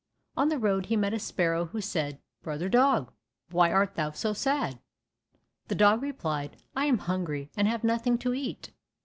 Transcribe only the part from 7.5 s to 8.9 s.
and have nothing to eat."